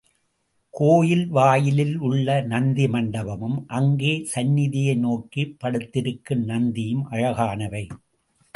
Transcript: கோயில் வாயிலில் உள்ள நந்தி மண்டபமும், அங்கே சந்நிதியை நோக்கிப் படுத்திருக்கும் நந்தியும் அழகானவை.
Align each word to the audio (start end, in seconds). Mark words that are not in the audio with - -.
கோயில் 0.69 1.27
வாயிலில் 1.27 1.99
உள்ள 1.99 2.41
நந்தி 2.41 2.87
மண்டபமும், 2.87 3.63
அங்கே 3.67 4.23
சந்நிதியை 4.23 4.95
நோக்கிப் 4.95 5.59
படுத்திருக்கும் 5.59 6.47
நந்தியும் 6.47 7.05
அழகானவை. 7.11 7.87